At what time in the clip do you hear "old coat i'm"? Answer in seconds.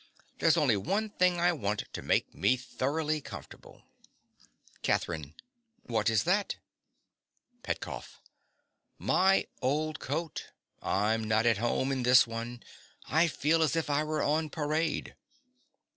9.61-11.23